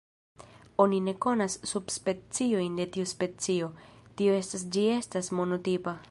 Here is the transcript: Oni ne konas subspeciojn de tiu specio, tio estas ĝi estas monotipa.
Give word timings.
Oni 0.83 1.01
ne 1.07 1.11
konas 1.25 1.57
subspeciojn 1.71 2.79
de 2.81 2.87
tiu 2.95 3.09
specio, 3.11 3.67
tio 4.21 4.39
estas 4.39 4.69
ĝi 4.77 4.87
estas 4.97 5.33
monotipa. 5.41 5.95